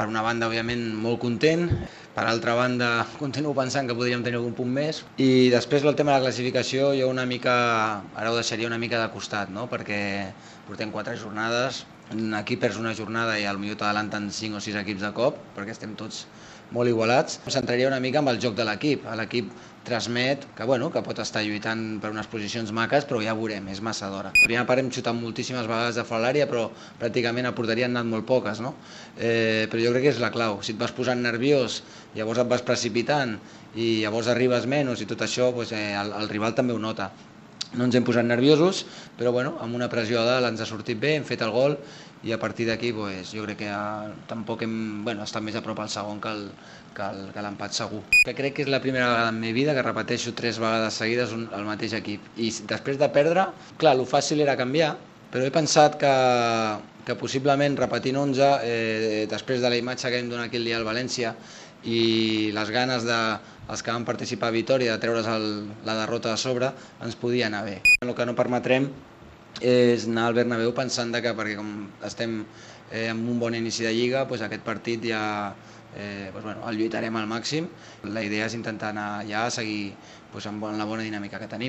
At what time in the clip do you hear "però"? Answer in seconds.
23.08-23.20, 26.50-26.68, 29.72-29.82, 39.18-39.30, 55.30-55.46